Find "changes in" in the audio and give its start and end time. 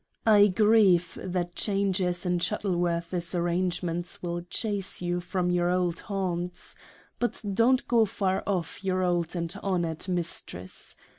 1.53-2.39